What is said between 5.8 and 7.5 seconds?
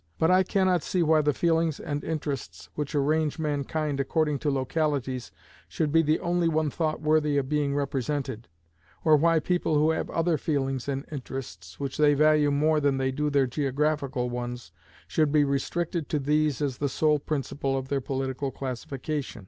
be the only one thought worthy of